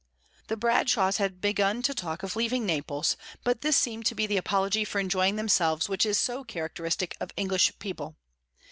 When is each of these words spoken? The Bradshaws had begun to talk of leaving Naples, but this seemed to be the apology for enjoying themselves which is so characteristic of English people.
The 0.47 0.57
Bradshaws 0.57 1.17
had 1.17 1.41
begun 1.41 1.83
to 1.83 1.93
talk 1.93 2.23
of 2.23 2.35
leaving 2.35 2.65
Naples, 2.65 3.15
but 3.43 3.61
this 3.61 3.77
seemed 3.77 4.07
to 4.07 4.15
be 4.15 4.25
the 4.25 4.35
apology 4.37 4.83
for 4.83 4.97
enjoying 4.99 5.35
themselves 5.35 5.87
which 5.87 6.07
is 6.07 6.19
so 6.19 6.43
characteristic 6.43 7.15
of 7.19 7.29
English 7.37 7.77
people. 7.77 8.17